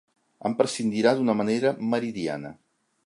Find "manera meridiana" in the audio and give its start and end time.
1.43-2.53